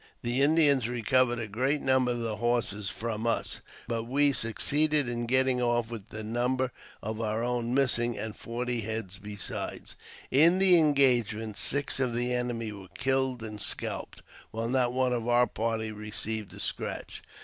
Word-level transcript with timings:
The 0.23 0.41
Indians 0.41 0.89
recovered 0.89 1.37
a 1.37 1.45
great 1.47 1.79
number 1.79 2.09
of 2.09 2.21
the 2.21 2.37
horses 2.37 2.89
from 2.89 3.27
us, 3.27 3.61
but 3.87 4.05
we 4.05 4.33
succeeded 4.33 5.07
in 5.07 5.27
getting 5.27 5.61
off 5.61 5.91
with 5.91 6.09
the 6.09 6.23
number 6.23 6.71
of 7.03 7.21
our 7.21 7.43
own 7.43 7.75
missing, 7.75 8.17
and 8.17 8.35
forty 8.35 8.81
head 8.81 9.11
besides. 9.21 9.95
In 10.31 10.57
the 10.57 10.79
engagement, 10.79 11.55
six 11.55 11.99
of 11.99 12.15
the 12.15 12.33
enemy 12.33 12.71
were 12.71 12.87
killed 12.97 13.43
and 13.43 13.61
scalped, 13.61 14.23
while 14.49 14.69
not 14.69 14.91
one 14.91 15.13
of 15.13 15.27
our 15.27 15.45
party 15.45 15.91
received 15.91 16.51
a 16.55 16.59
scratch. 16.59 17.21